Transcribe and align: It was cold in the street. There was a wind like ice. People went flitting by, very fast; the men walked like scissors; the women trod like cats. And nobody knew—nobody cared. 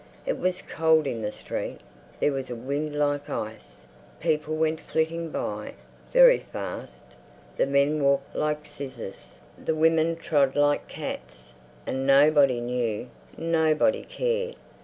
It 0.25 0.39
was 0.39 0.63
cold 0.63 1.05
in 1.05 1.21
the 1.21 1.31
street. 1.31 1.81
There 2.19 2.31
was 2.31 2.49
a 2.49 2.55
wind 2.55 2.97
like 2.97 3.29
ice. 3.29 3.85
People 4.19 4.55
went 4.57 4.79
flitting 4.81 5.29
by, 5.29 5.75
very 6.11 6.39
fast; 6.39 7.15
the 7.55 7.67
men 7.67 8.01
walked 8.03 8.35
like 8.35 8.65
scissors; 8.65 9.41
the 9.63 9.75
women 9.75 10.15
trod 10.15 10.55
like 10.55 10.87
cats. 10.87 11.53
And 11.85 12.07
nobody 12.07 12.59
knew—nobody 12.59 14.01
cared. 14.05 14.55